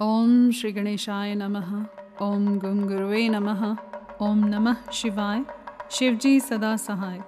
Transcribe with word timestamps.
ओम 0.00 0.50
श्री 0.50 0.72
गणेशाय 0.72 1.34
नमः। 1.34 1.86
ओम 2.22 2.58
गुंगुरुवे 2.58 3.28
नमः। 3.28 3.76
ओम 4.22 4.44
नमः 4.44 4.90
शिवाय। 4.92 5.44
शिवजी 5.90 6.40
सदा 6.40 6.76
सहाय। 6.76 7.20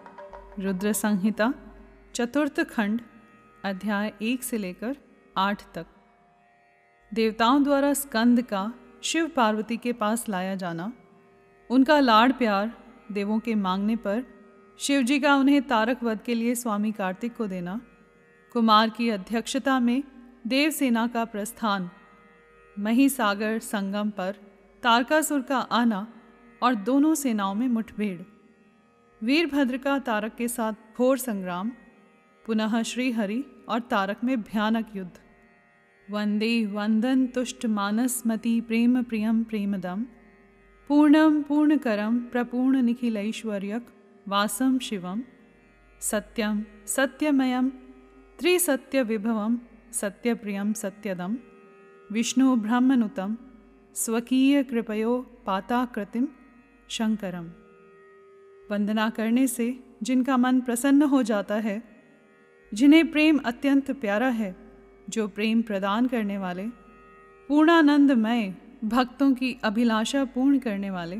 रुद्र 0.58 0.92
संहिता, 0.92 1.54
चतुर्थ 2.14 2.60
खंड, 2.60 3.00
अध्याय 3.64 4.12
एक 4.22 4.42
से 4.42 4.58
लेकर 4.58 4.96
आठ 5.36 5.62
तक। 5.74 5.86
देवताओं 7.14 7.62
द्वारा 7.62 7.92
स्कंद 7.94 8.42
का 8.42 8.74
शिव 9.02 9.26
पार्वती 9.26 9.76
के 9.76 9.92
पास 9.92 10.28
लाया 10.28 10.54
जाना, 10.54 10.92
उनका 11.70 12.00
लाड़ 12.00 12.32
प्यार 12.32 12.72
देवों 13.12 13.38
के 13.38 13.54
मांगने 13.54 13.96
पर 13.96 14.24
शिवजी 14.78 15.20
का 15.20 15.36
उन्हें 15.36 15.62
तारक 15.62 16.02
वध 16.02 16.20
के 16.20 16.34
लिए 16.34 16.54
स्वामी 16.54 16.92
कार्तिक 16.92 17.36
को 17.36 17.46
देना, 17.46 17.80
कुमार 18.52 18.90
की 18.90 19.10
अध्यक्षता 19.10 19.80
में 19.80 20.02
देवसेना 20.46 21.06
का 21.06 21.24
प्रस्थान 21.24 21.90
महिसागर 22.80 23.58
संगम 23.58 24.10
पर 24.10 24.36
तारकासुर 24.82 25.40
का 25.42 25.58
आना 25.58 26.06
और 26.62 26.74
दोनों 26.74 27.14
सेनाओं 27.14 27.54
में 27.54 27.68
मुठभेड़। 27.68 28.20
वीरभद्र 29.24 29.76
का 29.76 29.98
तारक 29.98 30.34
के 30.34 30.48
साथ 30.48 30.96
घोर 30.96 31.18
संग्राम, 31.18 31.70
पुनः 32.46 32.82
श्रीहरि 32.82 33.44
और 33.68 33.80
तारक 33.80 34.24
में 34.24 34.40
भयानक 34.42 34.96
युद्ध। 34.96 35.18
वंदे 36.10 36.66
वंदन 36.66 37.26
तुष्ट 37.26 37.66
मानसमति 37.66 38.60
प्रेम 38.60 39.02
प्रियम 39.02 39.42
प्रेमदम 39.44 40.06
पूर्णम 40.90 41.42
पूर्णकरम 41.42 42.18
प्रपूर्ण 42.18 42.82
निखिलैश्वर्यक 42.82 43.86
वासम 44.28 44.78
शिवम 44.78 45.22
सत्यम 46.00 46.64
सत्यमयम 46.86 47.68
त्रिसत्य 48.38 49.02
विभवम 49.02 49.58
सत्यप्रियम 49.92 50.72
सत्यदम। 50.72 51.36
विष्णु 52.12 52.56
ब्रह्मनुतम, 52.56 53.36
स्वकीय 53.94 54.62
कृपयो 54.62 55.42
पाताकृतिम, 55.46 56.28
शंकरम। 56.88 57.44
वंदना 58.70 59.10
करने 59.10 59.46
से 59.46 59.84
जिनका 60.02 60.36
मन 60.36 60.60
प्रसन्न 60.60 61.02
हो 61.02 61.22
जाता 61.22 61.54
है, 61.54 61.82
जिन्हें 62.74 63.12
प्रेम 63.12 63.38
अत्यंत 63.38 63.90
प्यारा 63.90 64.28
है, 64.28 64.56
जो 65.08 65.28
प्रेम 65.28 65.62
प्रदान 65.62 66.06
करने 66.06 66.38
वाले, 66.38 66.66
पूर्णानंदमय 67.48 68.54
भक्तों 68.84 69.34
की 69.34 69.58
अभिलाषा 69.64 70.24
पूर्ण 70.24 70.58
करने 70.58 70.90
वाले, 70.90 71.18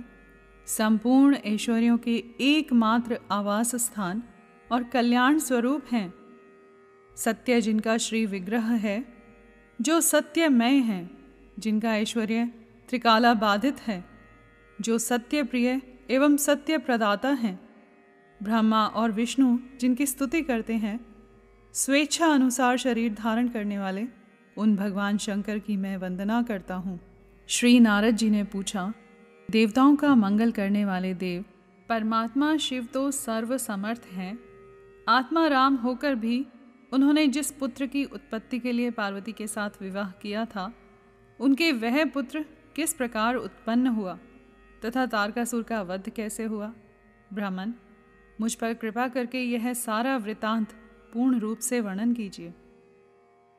संपूर्ण 0.66 1.34
ऐश्वर्यों 1.34 1.98
के 1.98 2.24
एकमात्र 2.40 3.18
आवास 3.30 3.76
स्थान 3.76 4.22
और 4.72 4.82
कल्याण 4.82 5.38
स्वरूप 5.38 5.82
हैं। 5.92 6.14
सत्य 7.16 7.60
जिनका 7.60 7.96
श्री 7.96 8.26
विग्रह 8.26 8.66
है 8.66 9.19
जो 9.80 10.00
सत्यमय 10.00 10.74
हैं, 10.74 11.10
जिनका 11.58 11.96
ऐश्वर्य 11.96 12.50
त्रिकाला 12.88 13.34
बाधित 13.34 13.80
है, 13.80 14.04
जो 14.80 14.98
सत्य 14.98 15.42
प्रिय 15.42 15.80
एवं 16.10 16.36
सत्य 16.36 16.78
प्रदाता 16.78 17.28
हैं। 17.28 17.60
ब्रह्मा 18.42 18.86
और 18.86 19.12
विष्णु 19.12 19.58
जिनकी 19.80 20.06
स्तुति 20.06 20.42
करते 20.42 20.74
हैं, 20.74 21.06
स्वेच्छा 21.72 22.26
अनुसार 22.26 22.76
शरीर 22.76 23.14
धारण 23.14 23.48
करने 23.48 23.78
वाले, 23.78 24.06
उन 24.56 24.76
भगवान 24.76 25.18
शंकर 25.18 25.58
की 25.58 25.76
मैं 25.76 25.96
वंदना 25.96 26.42
करता 26.42 26.74
हूँ। 26.74 27.00
श्री 27.46 27.80
नारद 27.80 28.16
जी 28.16 28.30
ने 28.30 28.44
पूछा, 28.44 28.92
देवताओं 29.50 29.96
का 29.96 30.14
मंगल 30.14 30.52
करने 30.52 30.84
वाले 30.84 31.14
देव, 31.14 31.44
परमात्मा 31.88 32.56
शिव 32.56 32.88
तो 32.92 33.10
सर्व 33.10 33.58
समर्थ 33.58 34.02
हैं। 34.12 34.38
आत्मा 35.08 35.46
राम 35.46 35.74
होकर 35.74 36.14
भी 36.14 36.46
उन्होंने 36.92 37.26
जिस 37.26 37.50
पुत्र 37.50 37.86
की 37.86 38.04
उत्पत्ति 38.04 38.58
के 38.58 38.72
लिए 38.72 38.90
पार्वती 38.90 39.32
के 39.32 39.46
साथ 39.46 39.82
विवाह 39.82 40.10
किया 40.12 40.44
था, 40.44 40.72
उनके 41.40 41.70
वह 41.72 42.04
पुत्र 42.04 42.44
किस 42.76 42.92
प्रकार 42.94 43.34
उत्पन्न 43.34 43.86
हुआ 43.86 44.18
तथा 44.84 45.06
तारकासुर 45.06 45.62
का 45.62 45.80
वध 45.82 46.08
कैसे 46.08 46.44
हुआ? 46.44 46.72
ब्राह्मण, 47.34 47.72
मुझ 48.40 48.54
पर 48.54 48.74
कृपा 48.74 49.08
करके 49.08 49.42
यह 49.42 49.72
सारा 49.74 50.16
वृतांत 50.16 50.72
पूर्ण 51.12 51.38
रूप 51.38 51.58
से 51.58 51.80
वर्णन 51.80 52.12
कीजिए। 52.12 52.52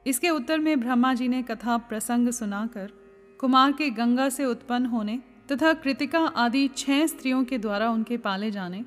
इसके 0.05 0.29
उत्तर 0.29 0.59
में 0.59 0.79
ब्रह्मा 0.79 1.13
जी 1.13 1.27
ने 1.27 1.41
कथा 1.43 1.77
प्रसंग 1.77 2.29
सुनाकर 2.29 2.91
कुमार 3.39 3.71
के 3.71 3.89
गंगा 3.89 4.29
से 4.29 4.45
उत्पन्न 4.45 4.85
होने 4.85 5.19
तथा 5.51 5.73
कृतिका 5.73 6.19
आदि 6.19 6.67
छह 6.67 7.05
स्त्रियों 7.05 7.43
के 7.43 7.57
द्वारा 7.57 7.89
उनके 7.89 8.17
पाले 8.17 8.51
जाने, 8.51 8.83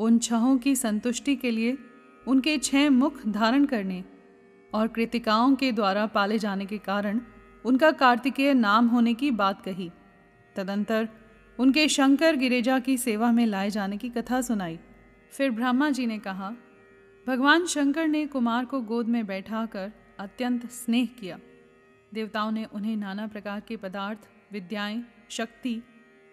उन 0.00 0.18
छहों 0.18 0.56
की 0.58 0.74
संतुष्टि 0.76 1.36
के 1.36 1.50
लिए 1.50 1.76
उनके 2.28 2.58
छह 2.58 2.90
मुख 2.90 3.26
धारण 3.26 3.64
करने 3.64 4.04
और 4.74 4.88
कृतिकाओं 4.88 5.54
के 5.54 5.72
द्वारा 5.72 6.06
पाले 6.06 6.38
जाने 6.38 6.66
के 6.66 6.78
कारण 6.78 7.20
उनका 7.64 7.90
कार्तिकेय 7.90 8.54
नाम 8.54 8.88
होने 8.88 9.14
की 9.14 9.30
बात 9.30 9.62
कही। 9.62 9.90
तदंतर 10.56 11.08
उनके 11.58 11.88
शंकर 11.88 12.36
गिरिजा 12.36 12.78
की 12.78 12.96
सेवा 12.96 13.32
में 13.32 13.46
लाए 13.46 13.70
जाने 13.70 13.96
की 13.96 14.08
कथा 14.08 14.40
सुनाई। 14.40 14.78
फिर 15.30 15.50
ब्रह्मा 15.50 15.90
जी 15.90 16.06
ने 16.06 16.18
कहा, 16.18 16.52
भगवान 17.26 17.66
शंकर 17.66 18.06
ने 18.06 18.26
कुमार 18.26 18.64
को 18.64 18.80
गोद 18.80 19.08
में 19.08 19.26
बैठाकर 19.26 19.92
अत्यंत 20.20 20.70
स्नेह 20.70 21.08
किया। 21.20 21.38
देवताओं 22.14 22.50
ने 22.50 22.64
उन्हें 22.64 22.96
नाना 22.96 23.26
प्रकार 23.26 23.60
के 23.60 23.76
पदार्थ, 23.76 24.18
विद्याएँ, 24.52 25.04
शक्ति 25.28 25.82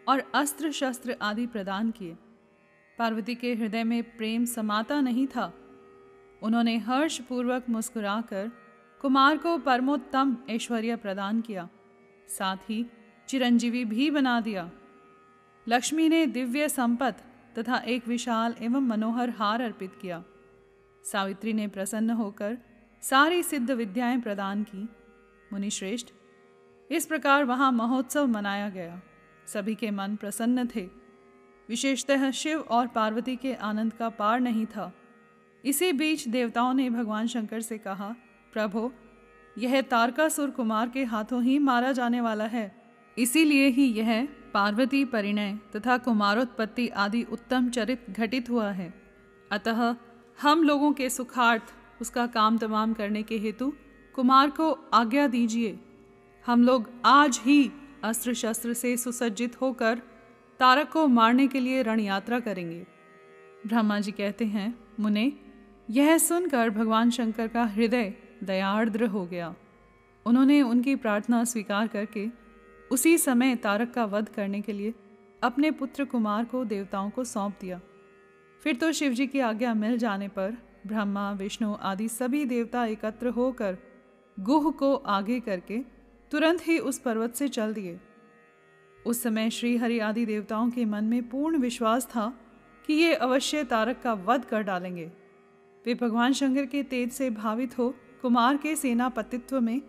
और 0.08 0.24
अस्त्र 0.36 0.72
शस्त्र 0.72 1.16
आदि 1.22 1.48
प्रदान 1.48 1.92
किए। 1.92 2.18
पार्वती 3.00 3.36
के 3.36 3.54
हृदय 3.56 3.84
में 3.84 4.18
प्रेम 4.18 4.46
समाता 4.46 5.02
नहीं 5.02 5.28
था 5.28 5.54
उन्होंने 6.42 6.78
हर्षपूर्वक 6.78 7.70
मुस्कुराकर 7.70 8.52
कुमार 9.02 9.38
को 9.38 9.58
परमोत्तम 9.58 10.38
ऐश्वर्य 10.50 10.96
प्रदान 10.96 11.42
किया। 11.42 11.70
साथ 12.28 12.58
ही 12.58 12.86
चिरंजीवी 13.28 13.86
भी 13.86 14.12
बना 14.12 14.42
दिया। 14.42 14.72
लक्ष्मी 15.68 16.10
ने 16.10 16.26
दिव्य 16.26 16.70
संपत 16.70 17.24
तथा 17.58 17.78
एक 17.78 18.08
विशाल 18.08 18.56
एवं 18.62 18.82
मनोहर 18.82 19.30
हार 19.30 19.62
अर्पित 19.62 19.96
किया। 20.02 20.24
सावित्री 21.04 21.54
ने 21.54 21.68
प्रसन्न 21.68 22.10
होकर 22.10 22.58
सारी 23.02 23.44
सिद्ध 23.44 23.72
विद्याएँ 23.72 24.22
प्रदान 24.22 24.64
की। 24.64 24.90
मुनिश्रेष्ठ, 25.54 26.08
इस 26.92 27.06
प्रकार 27.06 27.44
वहाँ 27.44 27.72
महोत्सव 27.72 28.28
मनाया 28.28 28.70
गया। 28.70 29.02
सभी 29.48 29.76
के 29.76 29.92
मन 29.92 30.16
प्रसन्न 30.16 30.68
थे। 30.68 30.90
विशेषतः 31.70 32.32
शिव 32.32 32.60
और 32.60 32.88
पार्वती 32.88 33.36
के 33.36 33.54
आनंद 33.54 33.94
का 33.94 34.10
पार 34.10 34.40
नहीं 34.40 34.66
था। 34.66 34.94
इसी 35.66 35.94
बीच 35.94 36.28
देवताओं 36.28 36.74
ने 36.74 36.90
भगवान 36.90 37.28
शंकर 37.28 37.62
से 37.62 37.78
कहा, 37.78 38.16
प्रभो, 38.54 38.94
यह 39.58 39.82
तारकासुर 39.82 40.50
कुमार 40.50 40.90
के 40.90 41.04
हाथों 41.04 41.44
ही 41.44 41.60
मारा 41.60 41.92
जाने 41.92 42.22
वाला 42.22 42.46
है। 42.46 42.82
इसीलिए 43.18 43.68
ही 43.68 43.84
यह 43.84 44.28
पार्वती 44.54 45.06
परिणय 45.06 45.60
तथा 45.76 45.98
कुमारोत्पत्ति 45.98 46.88
आदि 46.88 47.24
उत्तम 47.24 47.70
चरित 47.70 48.06
घटित 48.10 48.50
हुआ 48.50 48.72
है। 48.72 48.94
अतः 49.52 49.96
हम 50.42 50.64
लोगों 50.64 50.94
के 50.94 51.10
सुखार्थ, 51.10 51.64
उसका 52.02 52.28
काम 52.28 52.58
तमाम 52.58 52.94
करने 52.94 53.24
के 53.24 53.38
हेतु 53.38 53.74
कुमार 54.16 54.50
को 54.50 54.72
आज्ञा 54.72 55.28
दीजिए। 55.28 55.80
हम 56.46 56.64
लोग 56.64 56.90
आज 57.06 57.42
ही 57.46 57.72
अस्त्र 58.04 58.34
शस्त्र 58.34 58.74
से 58.74 58.98
सुसज्जित 58.98 59.62
होकर 59.62 60.02
तारक 60.60 60.90
को 60.90 61.08
मारने 61.08 61.48
के 61.48 61.60
लिए 61.60 61.82
रण 61.82 62.00
यात्रा 62.00 62.40
करेंगे। 62.40 62.86
ब्रह्मा 63.68 64.00
जी 64.00 64.12
कहते 64.12 64.46
हैं, 64.46 64.80
मुने 65.00 65.34
यह 65.92 66.18
सुनकर 66.18 66.70
भगवान 66.70 67.10
शंकर 67.10 67.48
का 67.48 67.64
हृदय 67.64 68.14
दयार्द्र 68.44 69.06
हो 69.06 69.26
गया। 69.26 69.56
उन्होंने 70.26 70.62
उनकी 70.62 70.96
प्रार्थना 70.96 71.44
स्वीकार 71.44 71.88
करके 71.88 72.28
उसी 72.92 73.18
समय 73.18 73.56
तारक 73.56 73.94
का 73.94 74.06
वध 74.06 74.30
करने 74.30 74.62
के 74.62 74.74
लिए 74.74 74.94
अपने 75.44 75.72
पुत्र 75.72 76.06
कुमार 76.06 76.46
को 76.46 76.66
देवताओं 76.66 77.10
को 77.10 77.24
सौंप 77.24 77.58
दिया। 77.62 77.82
फिर 78.64 78.76
तो 78.76 78.92
शिवजी 78.92 79.28
की 79.28 79.40
आज्ञा 79.40 79.74
मिल 79.74 79.98
जाने 79.98 80.28
पर 80.28 80.58
ब्रह्मा, 80.88 81.32
विष्णु 81.32 81.76
आदि 81.82 82.10
सभी 82.10 82.46
देवता 82.46 82.86
एकत्र 82.86 83.28
होकर 83.28 83.78
गुह 84.40 84.72
को 84.72 84.96
आगे 84.96 85.40
करके 85.40 85.80
तुरंत 86.32 86.68
ही 86.68 86.80
उस 86.80 87.00
पर्वत 87.00 87.36
से 87.36 87.48
चल 87.48 87.74
दिए। 87.74 88.00
उस 89.06 89.24
समय 89.24 89.50
श्री 89.50 89.78
हरि 89.78 90.00
आदि 90.00 90.26
देवताओं 90.26 90.70
के 90.70 90.86
मन 90.86 91.04
में 91.04 91.30
पूर्ण 91.30 91.58
विश्वास 91.58 92.06
था 92.06 92.34
कि 92.88 92.94
ये 92.94 93.14
अवश्य 93.14 93.64
तारक 93.64 94.02
का 94.04 94.14
वध 94.14 94.46
कर 94.46 94.62
डालेंगे। 94.62 95.21
वे 95.86 95.94
भगवान 95.94 96.34
शंकर 96.34 96.66
के 96.66 96.84
तेज 96.84 97.12
से 97.12 97.30
भावित 97.30 97.78
हो 97.78 97.96
कुमार 98.22 98.58
के 98.58 98.76
सेनापतित्व 98.76 99.60
में 99.62 99.80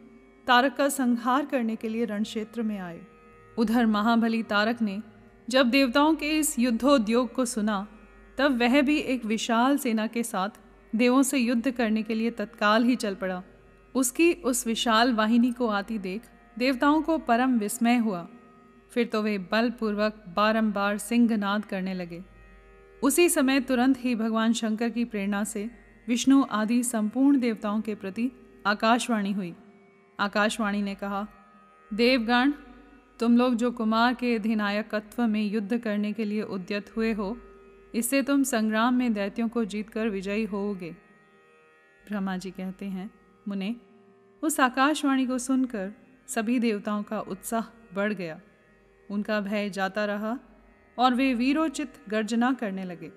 तारक 0.46 0.74
का 0.76 0.88
संहार 0.88 1.46
करने 1.46 1.76
के 1.76 1.88
लिए 1.88 2.04
रण 2.04 2.22
क्षेत्र 2.22 2.62
में 2.62 2.78
आए। 2.78 3.00
उधर 3.58 3.86
महाबली 3.86 4.42
तारक 4.42 4.82
ने 4.82 5.00
जब 5.48 5.70
देवताओं 5.70 6.14
के 6.14 6.30
इस 6.38 6.58
युद्धोद्योग 6.58 7.32
को 7.34 7.44
सुना, 7.44 7.86
तब 8.38 8.58
वह 8.58 8.80
भी 8.82 8.96
एक 8.96 9.24
विशाल 9.24 9.78
सेना 9.78 10.06
के 10.06 10.22
साथ 10.22 10.50
देवों 10.96 11.22
से 11.22 11.38
युद्ध 11.38 11.70
करने 11.70 12.02
के 12.02 12.14
लिए 12.14 12.30
तत्काल 12.30 12.84
ही 12.84 12.96
चल 12.96 13.14
पड़ा। 13.14 13.42
उसकी 13.94 14.32
उस 14.32 14.66
विशाल 14.66 15.12
वाहिनी 15.12 15.52
को 15.52 15.68
आती 15.68 15.98
देख 15.98 16.22
देवताओं 16.58 17.02
को 17.02 17.18
परम 17.18 17.58
विस्मय 17.58 17.96
हुआ। 17.96 18.26
फिर 18.90 19.06
तो 19.06 19.22
वे 19.22 19.38
बलपूर्वक 19.38 20.24
बारंबार 20.36 20.98
सिंहनाद 20.98 21.64
करने 21.64 21.94
लगे। 21.94 22.22
उसी 23.02 23.28
समय 23.28 23.60
तुरंत 23.60 24.04
ही 24.04 24.14
भगवान 24.14 24.52
शंकर 24.52 24.88
की 24.88 25.04
प्रेरणा 25.04 25.44
से 25.44 25.70
विष्णु 26.08 26.44
आदि 26.50 26.82
संपूर्ण 26.82 27.38
देवताओं 27.40 27.80
के 27.80 27.94
प्रति 27.94 28.30
आकाशवाणी 28.66 29.32
हुई। 29.32 29.54
आकाशवाणी 30.20 30.82
ने 30.82 30.94
कहा, 30.94 31.26
देवगण, 31.94 32.52
तुम 33.20 33.36
लोग 33.36 33.54
जो 33.54 33.70
कुमार 33.70 34.14
के 34.14 34.34
अधिनायकत्व 34.34 35.26
में 35.26 35.42
युद्ध 35.42 35.78
करने 35.78 36.12
के 36.12 36.24
लिए 36.24 36.42
उद्यत 36.42 36.96
हुए 36.96 37.12
हो, 37.12 37.36
इससे 37.94 38.22
तुम 38.22 38.42
संग्राम 38.42 38.94
में 38.94 39.12
दैत्यों 39.12 39.48
को 39.48 39.64
जीतकर 39.64 40.08
विजयी 40.08 40.44
होोगे 40.44 40.90
ब्रह्मा 42.08 42.36
जी 42.36 42.50
कहते 42.50 42.86
हैं, 42.86 43.10
मुने, 43.48 43.76
उस 44.42 44.60
आकाशवाणी 44.60 45.26
को 45.26 45.38
सुनकर 45.38 45.92
सभी 46.28 46.58
देवताओं 46.58 47.02
का 47.02 47.20
उत्साह 47.20 47.64
बढ़ 47.94 48.12
गया। 48.12 48.40
उनका 49.10 49.40
भय 49.40 49.70
जाता 49.70 50.04
रहा 50.04 50.38
और 50.98 51.14
वे 51.14 51.34
वीरोचित 51.34 51.94
गर्जना 52.08 52.52
करने 52.52 52.84
लगे। 52.84 53.12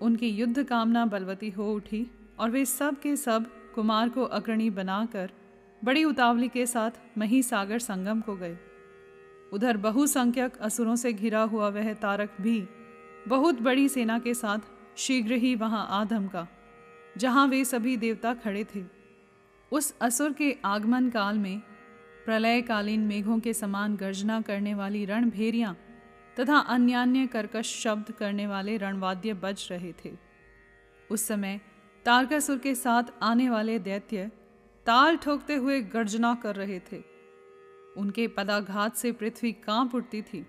उनकी 0.00 0.28
युद्ध 0.28 0.62
कामना 0.62 1.06
बलवती 1.06 1.50
हो 1.50 1.72
उठी 1.74 2.06
और 2.40 2.50
वे 2.50 2.64
सब 2.64 3.00
के 3.00 3.14
सब 3.16 3.46
कुमार 3.74 4.08
को 4.08 4.24
अग्रणी 4.24 4.70
बनाकर 4.70 5.30
बड़ी 5.82 6.04
उतावली 6.04 6.48
के 6.48 6.66
साथ 6.66 6.90
मही 7.18 7.42
सागर 7.42 7.78
संगम 7.78 8.20
को 8.20 8.34
गए। 8.36 8.56
उधर 9.52 9.76
बहुसंख्यक 9.76 10.56
असुरों 10.56 10.96
से 10.96 11.12
घिरा 11.12 11.42
हुआ 11.42 11.68
वह 11.68 11.92
तारक 11.94 12.36
भी 12.40 12.60
बहुत 13.28 13.60
बड़ी 13.62 13.88
सेना 13.88 14.18
के 14.18 14.34
साथ 14.34 14.58
शीघ्र 14.96 15.32
ही 15.34 15.54
वहाँ 15.54 15.86
आ 15.90 16.04
धमका, 16.04 16.46
जहाँ 17.18 17.46
वे 17.46 17.64
सभी 17.64 17.96
देवता 17.96 18.34
खड़े 18.34 18.64
थे। 18.74 18.84
उस 19.72 19.94
असुर 20.00 20.32
के 20.32 20.56
आगमन 20.64 21.08
काल 21.10 21.38
में 21.38 21.60
प्रलयकालीन 22.24 23.00
मेघों 23.00 23.38
के 23.40 23.52
समान 23.54 23.96
गर्जना 23.96 24.40
करने 24.40 24.74
वाली 24.74 25.04
रणभेरियाँ 25.04 25.76
तथा 26.36 26.58
अन्य 26.68 26.94
अन्य 26.94 27.26
कर्कश 27.26 27.74
शब्द 27.82 28.10
करने 28.12 28.46
वाले 28.46 28.76
रणवाद्य 28.76 29.34
बज 29.34 29.68
रहे 29.70 29.92
थे। 30.04 30.12
उस 31.10 31.26
समय 31.26 31.60
तारकासुर 32.04 32.58
के 32.58 32.74
साथ 32.74 33.02
आने 33.22 33.50
वाले 33.50 33.78
दैत्य 33.78 34.30
ताल 34.86 35.16
ठोकते 35.16 35.54
हुए 35.54 35.80
गर्जना 35.80 36.34
कर 36.34 36.56
रहे 36.56 36.78
थे। 36.78 37.02
उनके 37.96 38.26
पदाघात 38.28 38.96
से 38.96 39.12
पृथ्वी 39.12 39.52
काँप 39.52 39.94
उठती 39.94 40.22
थी। 40.22 40.46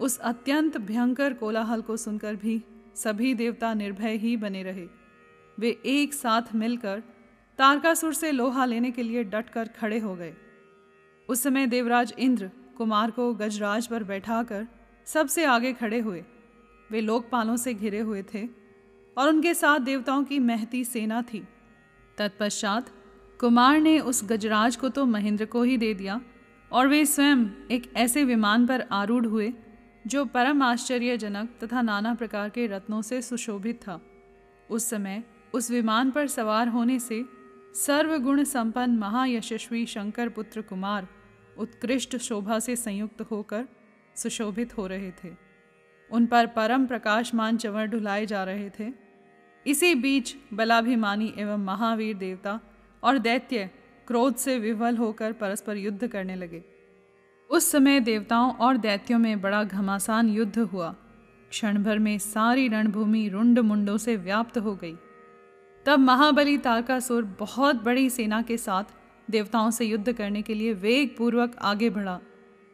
उस 0.00 0.18
अत्यंत 0.18 0.76
भयंकर 0.76 1.32
कोलाहल 1.32 1.82
को 1.82 1.96
सुनकर 1.96 2.36
भी 2.36 2.62
सभी 2.96 3.34
देवता 3.34 3.74
निर्भय 3.74 4.16
ही 4.16 4.36
बने 4.36 4.62
रहे। 4.62 4.86
वे 5.58 5.80
एक 5.84 6.14
साथ 6.14 6.54
मिलकर 6.54 7.02
तारकासुर 7.58 8.14
से 8.14 8.32
लोहा 8.32 8.64
लेने 8.64 8.90
के 8.90 9.02
लिए 9.02 9.24
डटकर 9.24 9.68
खड़े 9.68 9.98
हो 9.98 10.14
गए। 10.14 10.34
उस 11.28 11.42
समय 11.42 11.66
देवराज 11.66 12.14
इंद्र 12.18 12.50
कुमार 12.78 13.10
को 13.10 13.34
गजराज 13.34 13.86
पर 13.86 14.04
बैठाकर 14.04 14.66
सबसे 15.06 15.44
आगे 15.44 15.72
खड़े 15.72 16.00
हुए। 16.00 16.24
वे 16.90 17.00
लोकपालों 17.00 17.56
से 17.56 17.74
घिरे 17.74 18.00
हुए 18.00 18.22
थे। 18.22 18.59
और 19.20 19.28
उनके 19.28 19.54
साथ 19.54 19.78
देवताओं 19.78 20.24
की 20.24 20.38
महती 20.38 20.84
सेना 20.84 21.22
थी। 21.22 21.46
तत्पश्चात 22.18 22.90
कुमार 23.40 23.80
ने 23.80 23.98
उस 23.98 24.24
गजराज 24.24 24.76
को 24.76 24.88
तो 24.88 25.04
महेंद्र 25.06 25.44
को 25.44 25.62
ही 25.62 25.76
दे 25.76 25.94
दिया 25.94 26.20
और 26.70 26.88
वे 26.88 27.04
स्वयं 27.06 27.44
एक 27.70 27.92
ऐसे 27.96 28.24
विमान 28.24 28.66
पर 28.66 28.84
आरूढ़ 28.92 29.26
हुए, 29.26 29.52
जो 30.06 30.24
परम 30.24 30.62
आश्चर्यजनक 30.62 31.48
तथा 31.64 31.82
नाना 31.82 32.14
प्रकार 32.14 32.48
के 32.48 32.66
रत्नों 32.66 33.02
से 33.02 33.22
सुशोभित 33.22 33.82
था। 33.82 34.00
उस 34.70 34.88
समय 34.90 35.22
उस 35.54 35.70
विमान 35.70 36.10
पर 36.10 36.26
सवार 36.26 36.68
होने 36.68 36.98
से 36.98 37.24
सर्वगुण 37.74 38.44
संपन्न 38.44 38.98
महायशस्वी 38.98 39.86
शंकर 39.86 40.28
पुत्र 40.28 40.62
कुमार 40.62 41.08
उत्कृष्ट 41.58 42.16
शोभा 42.16 42.58
से 42.58 42.76
संयुक्त 42.76 43.20
होकर 43.20 43.64
सुशोभित 44.16 44.76
हो 44.78 44.86
रहे 44.86 45.10
थे। 45.10 45.34
उन 46.10 46.26
पर 46.26 46.46
परम 46.46 46.86
प्रकाशमान 46.86 47.56
चवर 47.56 47.86
ढुलाए 47.86 48.26
जा 48.26 48.44
रहे 48.44 48.70
थे। 48.70 49.09
इसी 49.66 49.94
बीच 49.94 50.34
बलाभिमानी 50.54 51.32
एवं 51.38 51.64
महावीर 51.64 52.16
देवता 52.16 52.60
और 53.02 53.18
दैत्य 53.18 53.70
क्रोध 54.06 54.36
से 54.36 54.58
विवल 54.58 54.96
होकर 54.96 55.32
परस्पर 55.32 55.76
युद्ध 55.76 56.06
करने 56.06 56.36
लगे। 56.36 56.62
उस 57.50 57.70
समय 57.70 58.00
देवताओं 58.00 58.52
और 58.52 58.76
दैत्यों 58.76 59.18
में 59.18 59.40
बड़ा 59.40 59.64
घमासान 59.64 60.28
युद्ध 60.28 60.58
हुआ। 60.58 60.94
क्षण 61.50 61.82
भर 61.82 61.98
में 61.98 62.18
सारी 62.18 62.68
रणभूमि 62.68 63.28
रुंड 63.28 63.58
मुंडों 63.58 63.96
से 63.96 64.16
व्याप्त 64.16 64.58
हो 64.58 64.74
गई। 64.74 64.94
तब 65.86 65.98
महाबली 65.98 66.58
तारकासुर 66.58 67.24
बहुत 67.24 67.82
बड़ी 67.82 68.10
सेना 68.10 68.42
के 68.42 68.56
साथ 68.56 68.84
देवताओं 69.30 69.70
से 69.70 69.84
युद्ध 69.84 70.12
करने 70.12 70.42
के 70.42 70.54
लिए 70.54 70.72
वेग 70.72 71.16
पूर्वक 71.18 71.56
आगे 71.62 71.90
बढ़ा। 71.90 72.20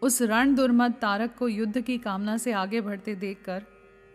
उस 0.03 0.23
रण 0.23 0.55
दुर्मद 0.55 0.93
तारक 0.93 1.35
को 1.38 1.49
युद्ध 1.49 1.81
की 1.81 1.99
कामना 1.99 2.37
से 2.37 2.53
आगे 2.53 2.81
बढ़ते 2.81 3.15
देखकर 3.15 3.62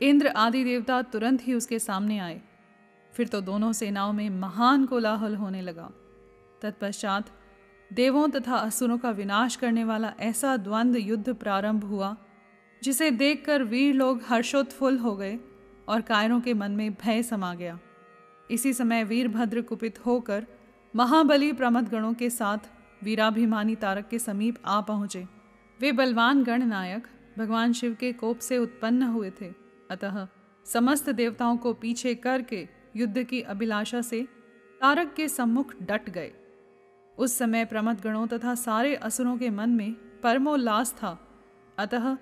इंद्र 0.01 0.27
आदि 0.27 0.63
देवता 0.63 1.01
तुरंत 1.01 1.47
ही 1.47 1.53
उसके 1.53 1.79
सामने 1.79 2.19
आए। 2.19 2.41
फिर 3.13 3.27
तो 3.27 3.41
दोनों 3.41 3.71
सेनाओं 3.73 4.13
में 4.13 4.29
महान 4.29 4.85
कोलाहल 4.85 5.35
होने 5.35 5.61
लगा। 5.61 5.89
तत्पश्चात 6.61 7.29
देवों 7.91 8.27
तथा 8.29 8.55
असुरों 8.55 8.97
का 8.97 9.09
विनाश 9.11 9.55
करने 9.55 9.83
वाला 9.83 10.13
ऐसा 10.19 10.55
द्वंद्व 10.57 10.99
युद्ध 10.99 11.33
प्रारंभ 11.33 11.83
हुआ, 11.83 12.15
जिसे 12.81 13.09
देखकर 13.11 13.63
वीर 13.63 13.93
लोग 13.93 14.21
हर्षोत्फुल्ल 14.27 14.97
हो 14.97 15.15
गए 15.15 15.37
और 15.87 16.01
कायरों 16.01 16.39
के 16.41 16.53
मन 16.53 16.71
में 16.71 16.93
भय 16.93 17.23
समा 17.23 17.53
गया। 17.53 17.79
इसी 18.51 18.73
समय 18.73 19.03
वीरभद्र 19.03 19.61
कुपित 19.61 20.05
होकर 20.05 20.45
महाबली 20.93 21.51
प्रमद 21.53 21.89
गणों 21.89 22.13
के 22.13 22.29
साथ 22.29 22.69
वीराभिमानी 23.03 23.75
तारक 23.75 24.07
के 24.07 24.19
समीप 24.19 24.57
आ 24.65 24.79
पहुँचे। 24.81 25.25
वे 25.79 25.91
बलवान 25.91 26.43
गण 26.43 26.63
नायक 26.63 27.07
भगवान 27.37 27.73
शिव 27.73 27.95
के 27.99 28.11
कोप 28.13 28.39
से 28.39 28.57
उत्पन्न 28.57 29.03
हुए 29.03 29.31
थे। 29.41 29.51
अतः 29.91 30.27
समस्त 30.65 31.09
देवताओं 31.09 31.57
को 31.57 31.73
पीछे 31.73 32.13
करके 32.15 32.67
युद्ध 32.95 33.23
की 33.23 33.41
अभिलाषा 33.41 34.01
से 34.01 34.27
तारक 34.81 35.13
के 35.13 35.27
सम्मुख 35.27 35.73
डट 35.81 36.09
गए। 36.09 36.31
उस 37.17 37.37
समय 37.37 37.65
प्रमद 37.65 38.01
गणों 38.01 38.27
तथा 38.27 38.55
सारे 38.55 38.95
असुरों 38.95 39.37
के 39.37 39.49
मन 39.49 39.69
में 39.69 39.93
परमोल्लास 40.23 40.93
था। 40.93 41.27
अतः 41.77 42.17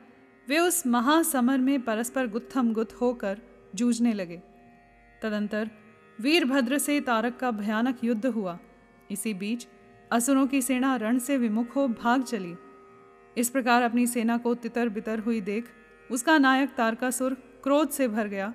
वे 0.47 0.59
उस 0.59 0.87
महासमर 0.87 1.57
में 1.57 1.81
परस्पर 1.81 2.27
गुत्थम 2.27 2.73
गुत्थ 2.73 2.93
होकर 2.93 3.41
जूझने 3.75 4.13
लगे। 4.13 4.41
तदंतर 5.21 5.69
वीरभद्र 6.21 6.77
से 6.77 7.01
तारक 7.01 7.37
का 7.37 7.51
भयानक 7.51 8.03
युद्ध 8.03 8.25
हुआ। 8.25 8.59
इसी 9.11 9.33
बीच 9.33 9.67
असुरों 10.11 10.47
की 10.47 10.61
सेना 10.61 10.95
रण 10.95 11.19
से 11.19 11.37
विमुख 11.37 11.75
हो 11.75 11.87
भाग 11.87 12.23
चली। 12.23 12.55
इस 13.37 13.49
प्रकार 13.49 13.83
अपनी 13.83 14.07
सेना 14.07 14.37
को 14.37 14.55
तितर 14.55 14.89
बितर 14.89 15.19
हुई 15.19 15.41
देख 15.41 15.65
उसका 16.11 16.37
नायक 16.37 16.69
तारकासुर 16.69 17.33
क्रोध 17.33 17.89
से 17.89 18.07
भर 18.07 18.27
गया। 18.27 18.53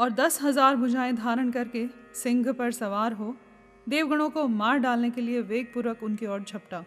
और 0.00 0.10
दस 0.10 0.40
हज़ार 0.42 0.76
भुजाएँ 0.76 1.12
धारण 1.12 1.50
करके 1.50 1.86
सिंह 2.14 2.52
पर 2.52 2.70
सवार 2.72 3.12
हो, 3.12 3.34
देवगणों 3.86 4.28
को 4.30 4.46
मार 4.48 4.78
डालने 4.78 5.10
के 5.10 5.20
लिए 5.20 5.40
वेगपूर्वक 5.42 6.02
उनकी 6.02 6.26
ओर 6.26 6.42
झपटा। 6.42 6.84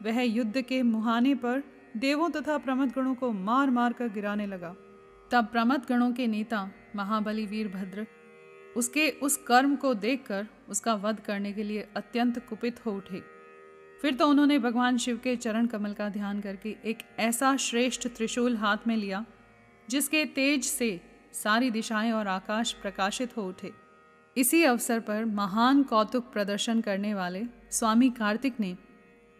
वह 0.00 0.20
युद्ध 0.22 0.60
के 0.60 0.82
मुहाने 0.82 1.34
पर 1.36 1.62
देवों 1.96 2.28
तथा 2.30 2.58
प्रमद 2.58 2.92
गणों 2.92 3.14
को 3.14 3.30
मार 3.32 3.70
मार 3.70 3.92
कर 3.92 4.08
गिराने 4.08 4.46
लगा। 4.46 4.74
तब 5.30 5.48
प्रमद 5.52 5.86
गणों 5.88 6.12
के 6.12 6.26
नेता 6.26 6.68
महाबली 6.96 7.46
वीरभद्र 7.46 8.06
उसके 8.76 9.08
उस 9.22 9.36
कर्म 9.46 9.76
को 9.76 9.94
देखकर 9.96 10.46
उसका 10.68 10.94
वध 10.96 11.20
करने 11.20 11.52
के 11.52 11.62
लिए 11.62 11.86
अत्यंत 11.96 12.38
कुपित 12.48 12.84
हो 12.86 12.92
उठे। 12.92 13.22
फिर 14.02 14.14
तो 14.14 14.26
उन्होंने 14.28 14.58
भगवान 14.58 14.98
शिव 14.98 15.20
के 15.24 15.36
चरण 15.36 15.66
कमल 15.66 15.92
का 15.92 16.08
ध्यान 16.08 16.40
करके 16.40 16.76
एक 16.84 16.98
ऐसा 17.18 17.56
श्रेष्ठ 17.58 18.06
त्रिशूल 18.08 18.56
हाथ 18.56 18.86
में 18.86 18.96
लिया, 18.96 19.24
जिसके 19.88 20.24
तेज 20.26 20.64
से 20.64 21.00
सारी 21.42 21.70
दिशाएँ 21.70 22.12
और 22.12 22.26
आकाश 22.26 22.72
प्रकाशित 22.72 23.36
हो 23.36 23.48
उठे। 23.48 23.72
इसी 24.36 24.62
अवसर 24.64 25.00
पर 25.00 25.24
महान 25.24 25.82
कौतुक 25.82 26.32
प्रदर्शन 26.32 26.80
करने 26.80 27.14
वाले 27.14 27.44
स्वामी 27.70 28.10
कार्तिक 28.10 28.60
ने 28.60 28.76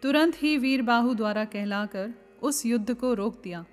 तुरंत 0.03 0.43
ही 0.43 0.57
वीरबाहु 0.57 1.13
द्वारा 1.13 1.45
कहलाकर 1.45 2.13
उस 2.41 2.65
युद्ध 2.65 2.93
को 2.93 3.13
रोक 3.13 3.41
दिया। 3.43 3.65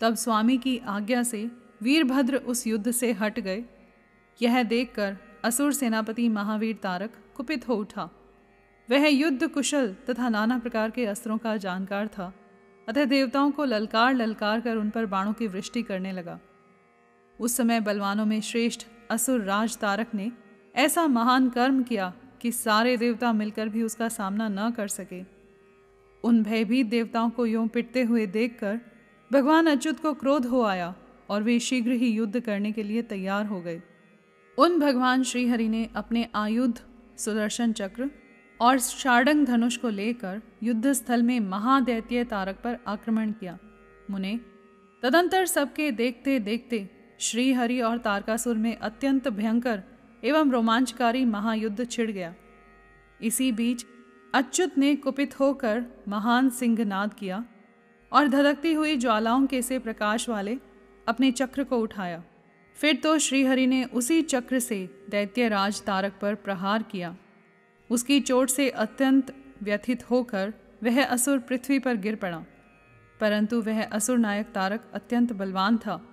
तब 0.00 0.14
स्वामी 0.14 0.58
की 0.58 0.78
आज्ञा 0.78 1.22
से 1.22 1.50
वीरभद्र 1.82 2.36
उस 2.36 2.66
युद्ध 2.66 2.90
से 2.90 3.12
हट 3.12 3.40
गए। 3.40 3.64
यह 4.42 4.62
देखकर 4.62 5.16
असुर 5.44 5.72
सेनापति 5.72 6.28
महावीर 6.28 6.76
तारक 6.82 7.12
कुपित 7.34 7.68
हो 7.68 7.74
उठा। 7.74 8.08
वह 8.90 9.06
युद्ध 9.08 9.48
कुशल 9.48 9.96
तथा 10.10 10.28
नाना 10.28 10.58
प्रकार 10.58 10.90
के 10.90 11.06
अस्त्रों 11.06 11.38
का 11.38 11.56
जानकार 11.56 12.08
था। 12.08 12.32
अतः 12.88 13.04
देवताओं 13.04 13.50
को 13.50 13.64
ललकार 13.64 14.14
ललकार 14.14 14.60
कर 14.60 14.76
उन 14.76 14.90
पर 14.90 15.06
बाणों 15.06 15.32
की 15.32 15.46
वृष्टि 15.46 15.82
करने 15.82 16.12
लगा। 16.12 16.38
उस 17.42 17.56
समय 17.56 17.80
बलवानों 17.80 18.24
में 18.26 18.40
श्रेष्ठ 18.40 18.86
असुर 19.10 19.40
राज 19.40 19.76
तारक 19.78 20.14
ने 20.14 20.30
ऐसा 20.74 21.06
महान 21.06 21.48
कर्म 21.48 21.82
किया 21.82 22.12
कि 22.42 22.52
सारे 22.52 22.96
देवता 22.96 23.32
मिलकर 23.32 23.68
भी 23.68 23.82
उसका 23.82 24.08
सामना 24.08 24.48
न 24.48 24.70
कर 24.70 24.88
सके। 24.88 25.22
उन 26.24 26.42
भयभीत 26.42 26.86
देवताओं 26.86 27.30
को 27.30 27.46
यूँ 27.46 27.66
पिटते 27.68 28.02
हुए 28.02 28.26
देखकर 28.28 28.78
भगवान 29.30 29.66
अच्युत 29.66 30.00
को 30.00 30.12
क्रोध 30.14 30.46
हो 30.46 30.62
आया 30.62 30.94
और 31.30 31.42
वे 31.42 31.58
शीघ्र 31.60 31.92
ही 31.92 32.08
युद्ध 32.08 32.40
करने 32.40 32.72
के 32.72 32.82
लिए 32.82 33.02
तैयार 33.02 33.46
हो 33.46 33.60
गए। 33.60 33.82
उन 34.58 34.78
भगवान 34.80 35.22
श्रीहरि 35.22 35.68
ने 35.68 35.88
अपने 35.96 36.26
आयुध, 36.34 36.78
सुदर्शन 37.18 37.72
चक्र 37.72 38.10
और 38.60 38.78
शार्डंग 38.78 39.46
धनुष 39.46 39.76
को 39.76 39.88
लेकर 39.88 40.40
युद्ध 40.62 40.92
स्थल 40.92 41.22
में 41.22 41.38
महादैत्य 41.40 42.24
तारक 42.24 42.60
पर 42.64 42.78
आक्रमण 42.86 43.32
किया। 43.32 43.58
मुने 44.10 44.38
तदंतर 45.02 45.46
सबके 45.46 45.90
देखते 45.92 46.38
देखते 46.40 46.88
श्रीहरि 47.22 47.80
और 47.80 47.98
तारकासुर 47.98 48.56
में 48.56 48.76
अत्यंत 48.76 49.28
भयंकर 49.28 49.82
एवं 50.24 50.50
रोमांचकारी 50.50 51.24
महायुद्ध 51.24 51.90
छिड़ 51.90 52.10
गया। 52.10 52.34
इसी 53.22 53.52
बीच 53.52 53.86
अच्युत 54.34 54.78
ने 54.78 54.96
कुपित 54.96 55.40
होकर 55.40 55.84
महान 56.08 56.50
सिंहनाद 56.50 57.14
किया 57.14 57.44
और 58.12 58.28
धधकती 58.28 58.72
हुई 58.72 58.96
ज्वालाओं 58.96 59.46
के 59.46 59.62
से 59.62 59.78
प्रकाश 59.78 60.28
वाले 60.28 60.58
अपने 61.08 61.30
चक्र 61.30 61.64
को 61.64 61.78
उठाया। 61.78 62.24
फिर 62.76 62.96
तो 62.96 63.18
श्रीहरि 63.18 63.66
ने 63.66 63.84
उसी 63.84 64.22
चक्र 64.22 64.58
से 64.58 65.06
दैत्य 65.10 65.48
राज 65.48 65.82
तारक 65.82 66.18
पर 66.22 66.34
प्रहार 66.34 66.82
किया। 66.82 67.16
उसकी 67.90 68.20
चोट 68.20 68.50
से 68.50 68.70
अत्यंत 68.70 69.54
व्यथित 69.62 70.10
होकर 70.10 70.54
वह 70.82 71.04
असुर 71.04 71.38
पृथ्वी 71.38 71.78
पर 71.78 71.96
गिर 71.96 72.14
पड़ा। 72.14 72.44
परंतु 73.20 73.60
वह 73.60 73.84
असुर 73.84 74.18
नायक 74.18 74.46
तारक 74.46 74.90
अत्यंत 74.94 75.32
बलवान 75.32 75.76
था। 75.76 76.11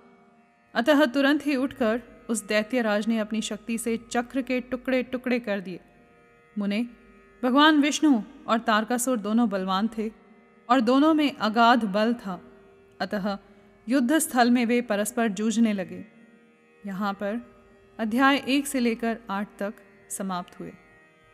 अतः 0.74 1.04
तुरंत 1.04 1.46
ही 1.46 1.56
उठकर 1.56 2.02
उस 2.28 2.46
दैत्यराज 2.46 3.08
ने 3.08 3.18
अपनी 3.18 3.40
शक्ति 3.40 3.78
से 3.78 4.00
चक्र 4.10 4.42
के 4.42 4.60
टुकड़े 4.60 5.02
टुकड़े 5.02 5.38
कर 5.38 5.60
दिए। 5.60 5.80
मुने, 6.58 6.86
भगवान 7.44 7.80
विष्णु 7.80 8.22
और 8.48 8.58
तारकासुर 8.58 9.18
दोनों 9.18 9.48
बलवान 9.48 9.88
थे 9.98 10.12
और 10.70 10.80
दोनों 10.80 11.14
में 11.14 11.36
अगाध 11.36 11.84
बल 11.84 12.14
था। 12.14 12.40
अतः 13.00 13.38
युद्ध 13.88 14.18
स्थल 14.18 14.50
में 14.50 14.66
वे 14.66 14.80
परस्पर 14.80 15.28
जूझने 15.28 15.72
लगे। 15.72 16.04
यहाँ 16.86 17.12
पर 17.12 17.40
अध्याय 17.98 18.44
एक 18.48 18.66
से 18.66 18.80
लेकर 18.80 19.18
आठ 19.30 19.48
तक 19.58 19.74
समाप्त 20.10 20.60
हुए। 20.60 20.72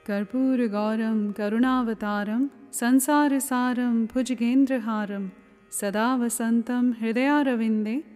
कर्पूर 0.06 0.66
गौरम, 0.68 1.32
करुणावतारम, 1.32 2.50
संसार 2.72 3.38
सारम, 3.38 4.06
भुजगेंद्रहारम, 4.06 5.30
सदा 5.70 6.14
वसंतम, 6.16 6.92
हृदयारविंदे 7.00 8.15